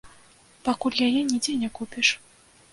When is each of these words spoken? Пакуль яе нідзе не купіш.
Пакуль 0.69 0.97
яе 1.09 1.21
нідзе 1.29 1.53
не 1.67 1.71
купіш. 1.79 2.07